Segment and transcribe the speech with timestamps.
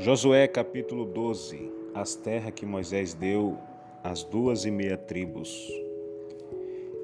[0.00, 3.58] Josué capítulo 12 As terras que Moisés deu
[4.02, 5.70] às duas e meia tribos.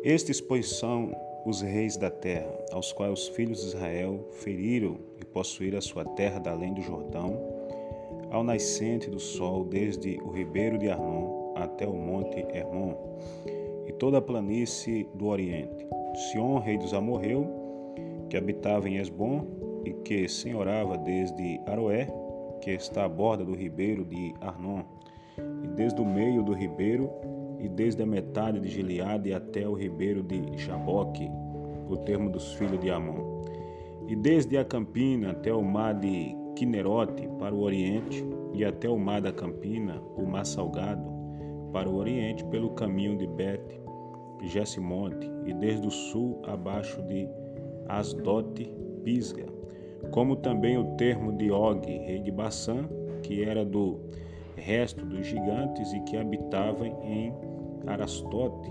[0.03, 1.15] Estes, pois, são
[1.45, 6.07] os reis da terra, aos quais os filhos de Israel feriram e possuíram a sua
[6.07, 7.39] terra da além do Jordão,
[8.31, 12.95] ao nascente do sol, desde o ribeiro de Arnon até o monte Hermon,
[13.87, 15.87] e toda a planície do oriente.
[16.33, 17.47] Sion, rei dos amorreus,
[18.31, 19.45] que habitava em Esbom
[19.85, 22.09] e que senhorava desde Aroé,
[22.61, 24.83] que está à borda do ribeiro de Arnon,
[25.63, 27.11] e desde o meio do ribeiro
[27.59, 31.31] e desde a metade de Gileade até o ribeiro de Jaboque,
[31.89, 33.43] o termo dos filhos de Amon,
[34.09, 38.99] e desde a campina até o mar de Quinerote para o oriente e até o
[38.99, 41.05] mar da campina, o mar salgado,
[41.73, 43.81] para o oriente pelo caminho de Bet,
[44.43, 47.29] Jessimonte e desde o sul abaixo de
[47.89, 49.47] Asdote, Pisga,
[50.11, 52.89] como também o termo de Og, rei de Bassã,
[53.23, 54.01] que era do
[54.57, 57.33] resto dos gigantes e que habitava em
[57.87, 58.71] Arastote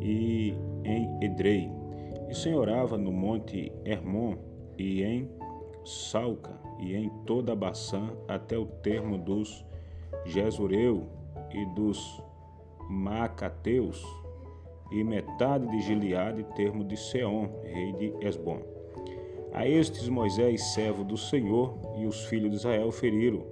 [0.00, 1.70] e em Edrei,
[2.28, 4.36] e senhorava no monte Hermon
[4.78, 5.30] e em
[5.84, 9.64] Salca e em toda a Baçã até o termo dos
[10.24, 11.06] Jesureu
[11.52, 12.22] e dos
[12.88, 14.04] Macateus
[14.90, 18.73] e metade de Gileade, termo de Seom, rei de Esbom.
[19.54, 23.44] A estes Moisés, servo do Senhor, e os filhos de Israel feriram.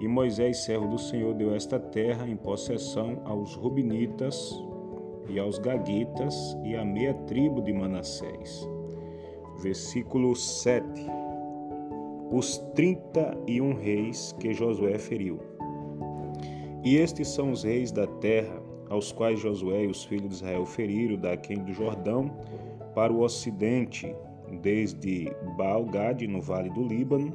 [0.00, 4.60] E Moisés, servo do Senhor, deu esta terra em possessão aos Rubinitas
[5.28, 8.68] e aos Gaguitas e à meia tribo de Manassés.
[9.60, 10.84] Versículo 7.
[12.32, 15.38] Os trinta e um reis que Josué feriu.
[16.82, 20.66] E estes são os reis da terra, aos quais Josué e os filhos de Israel
[20.66, 22.28] feriram daquém do Jordão
[22.92, 24.12] para o ocidente,
[24.60, 27.32] desde Baal-Gade, no vale do Líbano,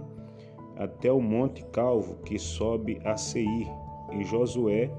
[0.75, 3.67] até o monte Calvo, que sobe a Seir,
[4.11, 4.89] e Josué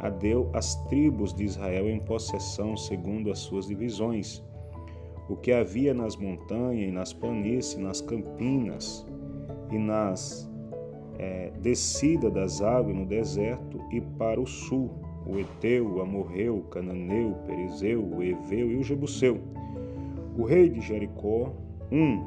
[0.00, 4.44] a deu as tribos de Israel em possessão segundo as suas divisões,
[5.28, 9.04] o que havia nas montanhas e nas planícies, nas campinas
[9.72, 10.48] e nas
[11.18, 14.90] é, descidas das águas no deserto e para o sul,
[15.26, 19.40] o Eteu, o Amorreu, o Cananeu, o Perizeu, o Eveu e o Jebuseu
[20.38, 21.52] o rei de Jericó,
[21.90, 22.22] um,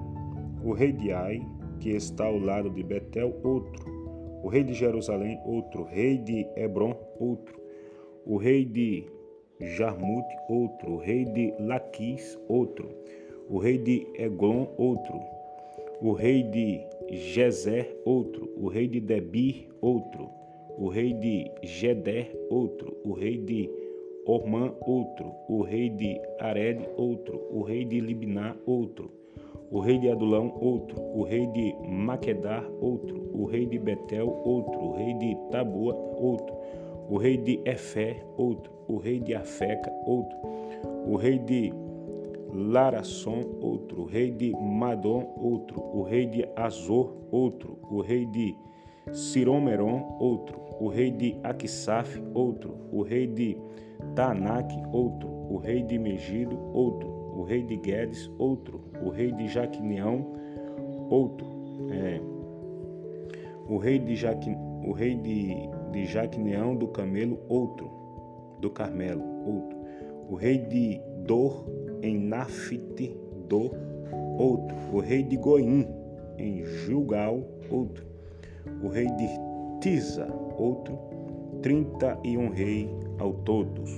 [0.65, 1.41] o rei de Ai,
[1.79, 3.89] que está ao lado de Betel, outro,
[4.43, 7.57] o rei de Jerusalém, outro, o rei de Hebron, outro,
[8.25, 9.05] o rei de
[9.61, 12.89] Jarmute, outro, o rei de Laquis, outro,
[13.49, 15.17] o rei de Eglon, outro,
[16.01, 20.29] o rei de Gezer, outro, o rei de Debir, outro,
[20.77, 23.69] o rei de Geder, outro, o rei de
[24.25, 29.11] Ormã, outro, o rei de Ared, outro, o rei de Libná, outro,
[29.71, 34.79] o rei de Adulão, outro, o rei de Maquedar, outro, o rei de Betel, outro,
[34.79, 36.55] o rei de Tabua, outro,
[37.09, 40.37] o rei de Efé, outro, o rei de Afeca, outro,
[41.07, 41.73] o rei de
[42.53, 48.55] Larasson, outro, o rei de Madom, outro, o rei de Azor, outro, o rei de
[49.11, 53.57] Siromeron, outro, o rei de Aquisaf, outro, o rei de
[54.15, 59.47] Tanak, outro, o rei de Megido, outro, o rei de Guedes, outro, o rei de
[59.47, 60.25] Jaquineão,
[61.09, 61.47] outro,
[61.91, 62.21] é,
[63.67, 65.55] o rei de Jaqui, o rei de,
[65.91, 67.89] de do Camelo, outro,
[68.59, 69.77] do Carmelo, outro,
[70.29, 71.65] o rei de Dor
[72.01, 73.15] em Nafite,
[73.47, 73.71] Dor,
[74.37, 75.87] outro, o rei de Goim
[76.37, 78.10] em Gilgal, outro,
[78.81, 79.27] o rei de
[79.81, 80.27] Tisa,
[80.57, 80.97] outro,
[81.61, 82.89] trinta e um rei
[83.19, 83.97] ao todos.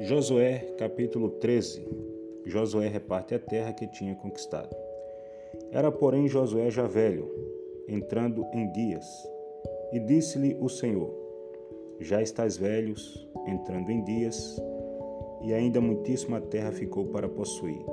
[0.00, 1.86] Josué, capítulo 13.
[2.46, 4.74] Josué reparte a terra que tinha conquistado.
[5.70, 7.28] Era, porém, Josué já velho,
[7.86, 9.04] entrando em dias,
[9.92, 11.17] e disse-lhe o Senhor:
[12.00, 14.60] Já estás velhos, entrando em dias,
[15.42, 17.84] e ainda muitíssima terra ficou para possuir.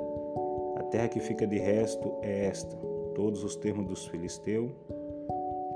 [0.76, 2.76] A terra que fica de resto é esta,
[3.14, 4.70] todos os termos dos filisteus,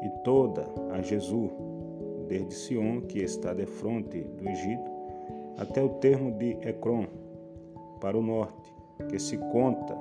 [0.03, 1.51] e toda a Jesus,
[2.29, 4.91] desde Sion, que está de fronte do Egito,
[5.59, 7.07] até o termo de Ecrom,
[8.01, 8.73] para o norte,
[9.09, 9.97] que se conta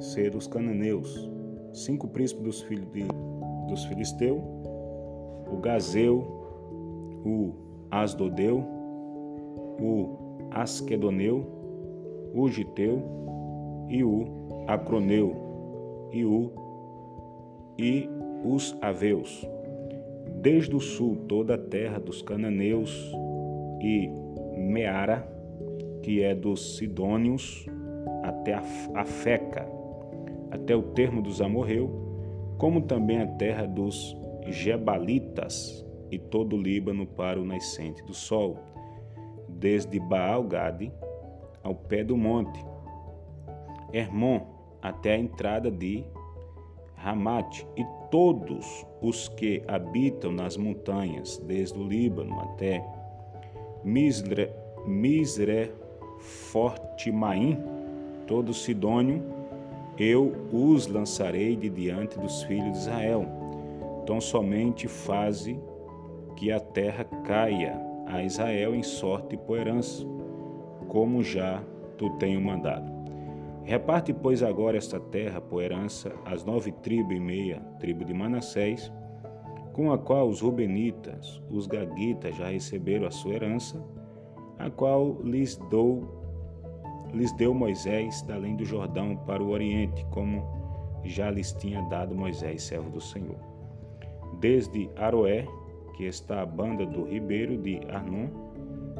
[0.00, 1.30] ser dos cananeus,
[1.72, 3.04] cinco príncipes dos filhos de,
[3.66, 4.40] dos filisteus,
[5.50, 6.37] o Gazeu,
[7.24, 7.52] o
[7.90, 8.64] Asdodeu,
[9.80, 11.46] o Asquedoneu,
[12.34, 13.02] o Giteu
[13.88, 14.24] e o
[14.66, 16.50] Acroneu e o
[17.78, 18.08] e
[18.44, 19.46] os Aveus.
[20.40, 23.12] desde o sul toda a terra dos cananeus
[23.80, 24.08] e
[24.56, 25.28] Meara,
[26.02, 27.66] que é dos sidônios,
[28.22, 29.68] até a Feca,
[30.50, 31.90] até o termo dos amorreu,
[32.56, 34.16] como também a terra dos
[34.46, 38.58] Gebalitas e todo o Líbano para o nascente do sol,
[39.48, 40.92] desde Baal-Gade
[41.62, 42.64] ao pé do monte,
[43.92, 44.40] Hermon
[44.80, 46.04] até a entrada de
[46.94, 52.84] Ramate e todos os que habitam nas montanhas, desde o Líbano até
[53.84, 54.50] Misre,
[54.86, 55.72] Misre
[56.18, 57.58] Fortimaim,
[58.26, 59.22] todo Sidônio,
[59.98, 63.26] eu os lançarei de diante dos filhos de Israel.
[64.02, 65.58] Então somente faze
[66.38, 67.76] que a terra caia
[68.06, 70.06] a Israel em sorte e por herança,
[70.86, 71.60] como já
[71.96, 72.92] tu tenho mandado.
[73.64, 78.92] Reparte, pois, agora esta terra por herança às nove tribos e meia, tribo de Manassés,
[79.72, 83.84] com a qual os Rubenitas, os Gaguitas já receberam a sua herança,
[84.60, 86.04] a qual lhes, dou,
[87.12, 90.46] lhes deu Moisés da além do Jordão para o Oriente, como
[91.02, 93.40] já lhes tinha dado Moisés, servo do Senhor.
[94.38, 95.44] Desde Aroé,
[95.98, 98.28] que está à banda do ribeiro de Arnon,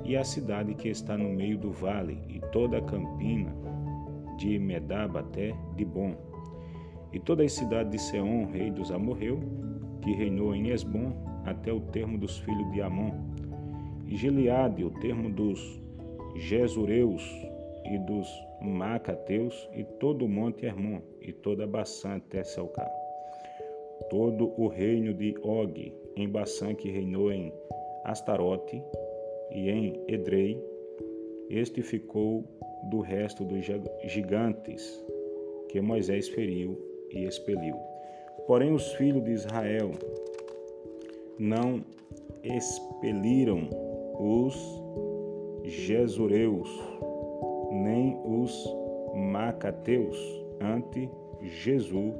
[0.05, 3.55] e a cidade que está no meio do vale, e toda a campina,
[4.37, 6.17] de Medaba até Dibon,
[7.13, 9.39] e toda a cidade de Seom, rei dos amorreu,
[10.03, 11.13] que reinou em Esbom,
[11.45, 13.13] até o termo dos filhos de Amon,
[14.05, 15.81] e Gileade, o termo dos
[16.35, 17.23] Jesureus
[17.85, 18.29] e dos
[18.61, 22.91] Macateus, e todo o monte Hermon, e toda Baçã até Selcar.
[24.11, 27.53] Todo o reino de Og, em Baçã, que reinou em
[28.05, 28.83] Astarote
[29.51, 30.63] e em Edrei,
[31.51, 32.45] este ficou
[32.91, 33.65] do resto dos
[34.05, 35.05] gigantes
[35.69, 36.79] que Moisés feriu
[37.11, 37.77] e expeliu.
[38.47, 39.91] Porém, os filhos de Israel
[41.39, 41.85] não
[42.43, 43.69] expeliram
[44.19, 44.55] os
[45.65, 46.69] Jesureus,
[47.71, 48.65] nem os
[49.15, 50.17] Macateus,
[50.61, 51.11] ante
[51.43, 52.15] Jesus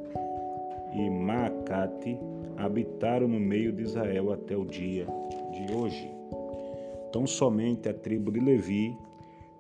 [0.95, 2.19] e Macate
[2.57, 5.07] habitaram no meio de Israel até o dia
[5.53, 6.11] de hoje.
[7.13, 8.97] Tão somente a tribo de Levi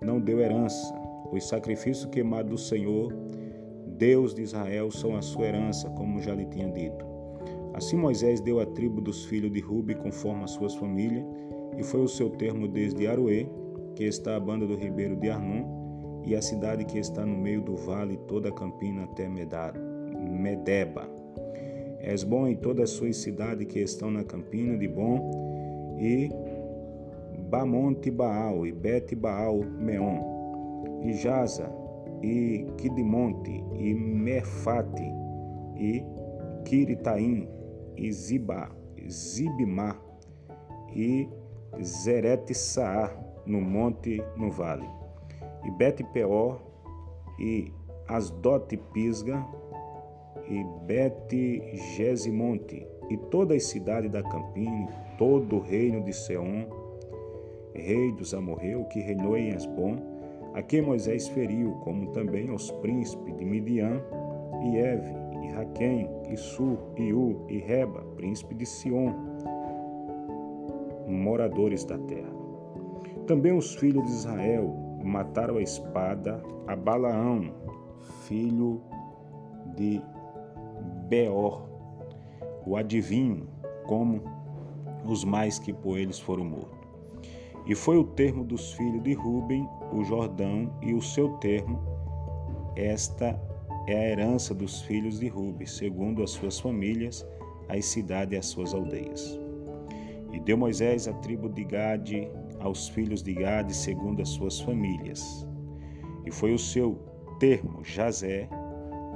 [0.00, 0.94] não deu herança.
[1.32, 3.12] Os sacrifícios queimados do Senhor,
[3.98, 7.04] Deus de Israel, são a sua herança, como já lhe tinha dito.
[7.74, 11.24] Assim Moisés deu a tribo dos filhos de Rubi conforme as suas famílias,
[11.76, 13.46] e foi o seu termo desde Aroê,
[13.94, 17.62] que está à banda do ribeiro de Arnon, e a cidade que está no meio
[17.62, 21.17] do vale, toda a campina até Medeba.
[22.00, 26.30] Esbom e todas as suas cidades que estão na campina de Bom, e
[27.50, 31.70] Bamonte Baal e Bet Baal Meon, e Jaza,
[32.22, 35.10] e Kidmonte, e Mefate,
[35.76, 36.04] e
[36.64, 37.48] Kiritaim,
[37.96, 38.70] e Ziba,
[39.08, 39.96] Zibimá,
[40.94, 41.28] e
[41.82, 44.86] Zerete Saar, no monte, no vale,
[45.64, 46.60] e Bet Peor,
[47.38, 47.72] e
[48.08, 49.46] Asdote Pisga,
[50.50, 51.34] e Bet
[51.96, 56.66] Gesimonte, e toda a cidade da Campina, todo o reino de Seom,
[57.74, 59.96] rei dos amorreu, que reinou em Esbom,
[60.54, 64.02] a quem Moisés feriu, como também aos príncipes de Midian,
[64.62, 69.12] e Eve, e Raquém, e Sur, e U, e Reba, príncipe de Sion,
[71.06, 72.32] moradores da terra.
[73.26, 74.74] Também os filhos de Israel
[75.04, 77.52] mataram a espada a Balaão,
[78.26, 78.80] filho
[79.76, 80.02] de
[81.08, 81.66] Beor,
[82.66, 83.48] o adivinho,
[83.86, 84.22] como
[85.04, 86.78] os mais que por eles foram mortos.
[87.66, 91.80] E foi o termo dos filhos de Ruben, o Jordão, e o seu termo.
[92.76, 93.40] Esta
[93.86, 97.26] é a herança dos filhos de Ruben, segundo as suas famílias,
[97.68, 99.38] as cidades e as suas aldeias.
[100.32, 102.28] E deu Moisés a tribo de Gade
[102.60, 105.46] aos filhos de Gade, segundo as suas famílias.
[106.26, 106.98] E foi o seu
[107.38, 108.48] termo Jazé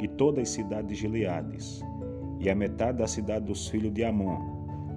[0.03, 1.81] e todas as cidades de Gileades,
[2.41, 4.37] e a metade da cidade dos filhos de Amon,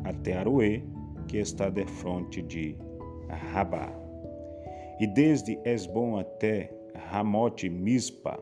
[0.04, 0.82] até Aroê,
[1.28, 2.76] que está de fronte de
[3.30, 3.94] Rabá.
[5.00, 8.42] E desde Esbom até Ramote Mispa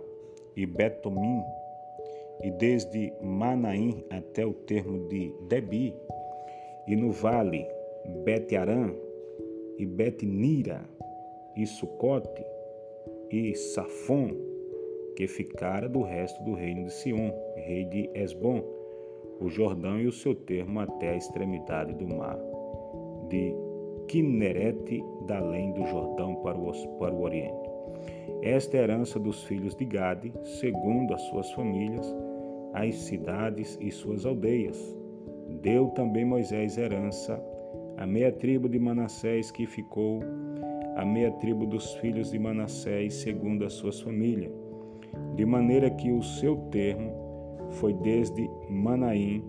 [0.55, 1.43] e Betomim,
[2.41, 5.93] e desde Manaim até o termo de Debi,
[6.87, 7.67] e no vale
[8.23, 8.89] Bet-Arã
[9.77, 10.81] e Bet-Nira
[11.57, 12.45] e Sucote
[13.29, 14.52] e Safon,
[15.15, 18.63] que ficara do resto do reino de Sion, rei de Esbom,
[19.39, 22.39] o Jordão e o seu termo até a extremidade do mar
[23.29, 23.53] de
[24.07, 27.69] Quinerete, da além do Jordão para o, para o Oriente.
[28.41, 32.13] Esta é a herança dos filhos de Gade, segundo as suas famílias,
[32.73, 34.97] as cidades e suas aldeias,
[35.61, 37.41] deu também Moisés herança
[37.97, 40.19] a meia tribo de Manassés que ficou,
[40.95, 44.51] a meia tribo dos filhos de Manassés, segundo as suas famílias,
[45.35, 47.11] de maneira que o seu termo
[47.71, 49.43] foi desde Manaim,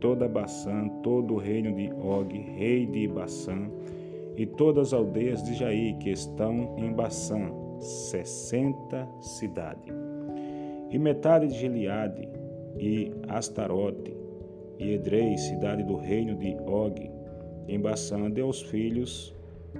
[0.00, 3.70] toda Baçã, todo o reino de Og, rei de Baçã,
[4.36, 9.94] e todas as aldeias de Jair que estão em Baçã, sessenta cidades.
[10.90, 12.28] E metade de Gileade,
[12.78, 14.16] e Astarote,
[14.78, 17.10] e Edrei, cidade do reino de Og,
[17.66, 19.36] em Baçã deu aos filhos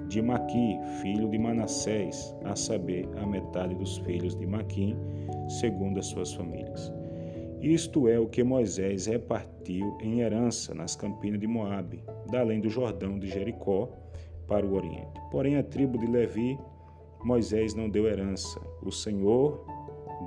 [0.07, 4.95] de Maqui, filho de Manassés, a saber, a metade dos filhos de Maquim,
[5.47, 6.91] segundo as suas famílias.
[7.61, 12.69] Isto é o que Moisés repartiu em herança nas campinas de Moabe, da além do
[12.69, 13.89] Jordão de Jericó,
[14.47, 15.19] para o oriente.
[15.29, 16.57] Porém, a tribo de Levi,
[17.23, 18.59] Moisés não deu herança.
[18.81, 19.63] O Senhor,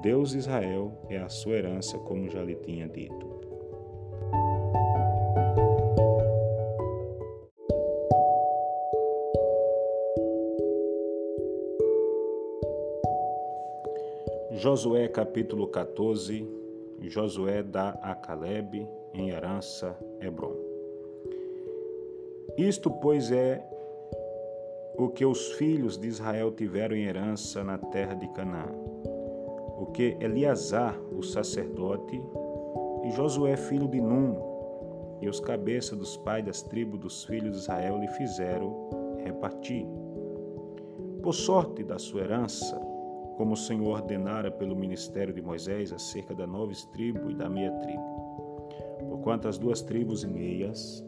[0.03, 3.32] Deus de Israel, é a sua herança, como já lhe tinha dito.
[14.55, 16.47] Josué capítulo 14,
[17.01, 20.55] Josué dá a Caleb em herança Hebron.
[22.59, 23.67] Isto, pois, é
[24.99, 28.69] o que os filhos de Israel tiveram em herança na terra de Canaã.
[29.79, 32.23] O que Eleazar, o sacerdote,
[33.05, 34.37] e Josué, filho de Num,
[35.23, 39.87] e os cabeças dos pais das tribos dos filhos de Israel lhe fizeram repartir.
[41.23, 42.92] Por sorte da sua herança,
[43.37, 47.73] como o Senhor ordenara pelo ministério de Moisés acerca da nova tribo e da meia
[47.79, 48.03] tribo.
[49.09, 51.05] Porquanto as duas tribos e meias,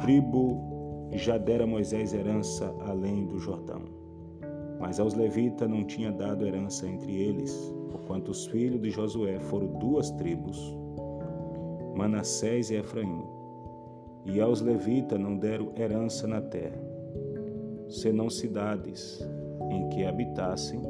[0.00, 3.82] tribo já dera Moisés herança além do Jordão.
[4.80, 9.68] Mas aos levitas não tinha dado herança entre eles, porquanto os filhos de Josué foram
[9.78, 10.76] duas tribos,
[11.94, 13.22] Manassés e Efraim.
[14.24, 16.80] E aos levitas não deram herança na terra,
[17.88, 19.20] senão cidades,
[19.72, 20.80] em que habitassem,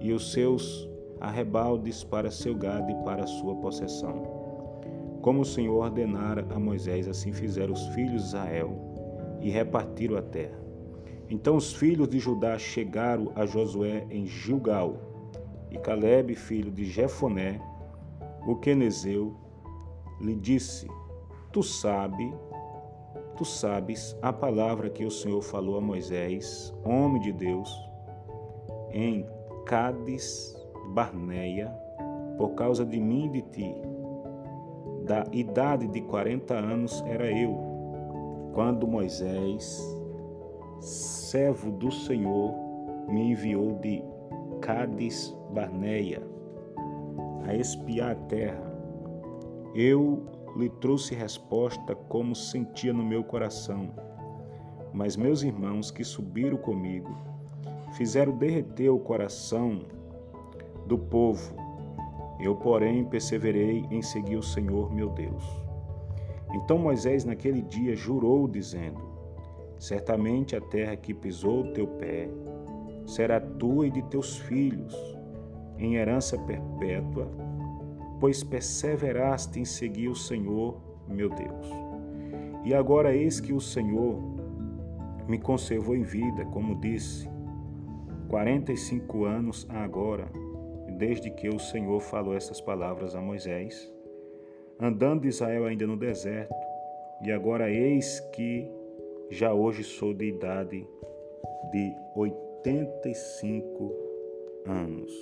[0.00, 0.88] e os seus
[1.20, 4.38] arrebaldes para seu gado e para sua possessão.
[5.20, 8.70] Como o Senhor ordenara a Moisés, assim fizeram os filhos de Israel
[9.40, 10.58] e repartiram a terra.
[11.28, 14.96] Então os filhos de Judá chegaram a Josué em Gilgal,
[15.70, 17.60] e Caleb, filho de Jefoné,
[18.46, 19.36] o quenezeu,
[20.20, 20.88] lhe disse:
[21.52, 22.32] Tu sabe,
[23.36, 27.70] tu sabes a palavra que o Senhor falou a Moisés, homem de Deus,
[28.92, 29.26] em
[29.66, 30.56] Cádiz
[30.94, 31.68] Barneia,
[32.36, 33.74] por causa de mim e de ti.
[35.04, 37.56] Da idade de quarenta anos era eu,
[38.54, 39.80] quando Moisés,
[40.80, 42.54] servo do Senhor,
[43.08, 44.02] me enviou de
[44.60, 46.22] Cádiz Barneia
[47.46, 48.68] a espiar a terra.
[49.74, 50.26] Eu
[50.56, 53.90] lhe trouxe resposta como sentia no meu coração.
[54.92, 57.16] Mas meus irmãos que subiram comigo
[57.92, 59.80] fizeram derreter o coração
[60.86, 61.54] do povo.
[62.40, 65.44] Eu, porém, perseverei em seguir o Senhor meu Deus.
[66.54, 69.00] Então Moisés naquele dia jurou, dizendo:
[69.78, 72.28] Certamente a terra que pisou o teu pé
[73.06, 74.94] será tua e de teus filhos,
[75.78, 77.28] em herança perpétua,
[78.20, 80.76] pois perseveraste em seguir o Senhor
[81.08, 81.68] meu Deus.
[82.64, 84.18] E agora eis que o Senhor
[85.26, 87.28] me conservou em vida, como disse,
[88.28, 90.28] 45 anos agora,
[90.98, 93.90] desde que o Senhor falou essas palavras a Moisés,
[94.78, 96.54] andando Israel ainda no deserto,
[97.24, 98.70] e agora eis que
[99.30, 100.86] já hoje sou de idade
[101.72, 103.94] de 85
[104.66, 105.12] anos.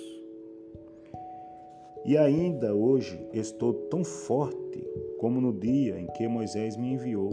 [2.05, 4.85] E ainda hoje estou tão forte
[5.17, 7.31] como no dia em que Moisés me enviou.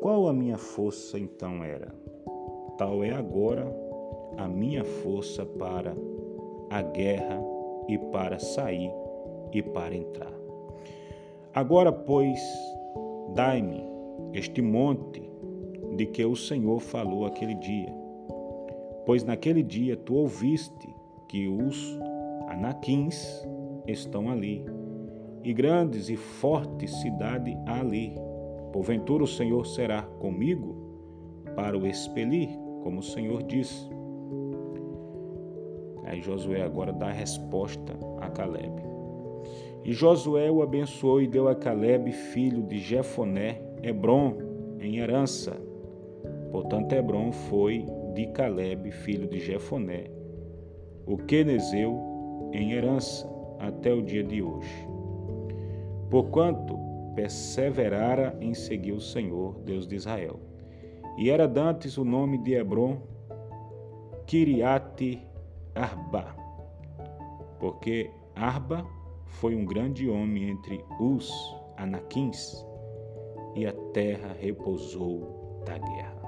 [0.00, 1.94] Qual a minha força então era?
[2.76, 3.81] Tal é agora
[4.36, 5.96] a minha força para
[6.70, 7.40] a guerra
[7.88, 8.90] e para sair
[9.52, 10.32] e para entrar.
[11.54, 12.40] Agora, pois,
[13.34, 13.84] dai-me
[14.32, 15.22] este monte
[15.96, 17.92] de que o Senhor falou aquele dia.
[19.04, 20.88] Pois naquele dia tu ouviste
[21.28, 21.98] que os
[22.48, 23.46] anaquins
[23.86, 24.64] estão ali,
[25.44, 28.14] e grandes e fortes cidade ali.
[28.72, 30.76] Porventura o Senhor será comigo
[31.56, 32.48] para o expelir,
[32.82, 33.88] como o Senhor disse.
[36.04, 38.82] Aí Josué agora dá a resposta a Caleb.
[39.84, 44.36] E Josué o abençoou e deu a Caleb, filho de Jefoné, Hebron,
[44.80, 45.56] em herança.
[46.50, 50.04] Portanto, Hebron foi de Caleb, filho de Jefoné,
[51.06, 53.28] o quenezeu, em herança,
[53.58, 54.86] até o dia de hoje.
[56.10, 56.78] Porquanto
[57.14, 60.38] perseverara em seguir o Senhor, Deus de Israel.
[61.18, 62.98] E era dantes o nome de Hebron,
[64.26, 65.20] Kiriate
[65.74, 66.34] Arba,
[67.58, 68.86] porque Arba
[69.24, 71.30] foi um grande homem entre os
[71.76, 72.66] anaquins,
[73.54, 76.22] e a terra repousou da guerra.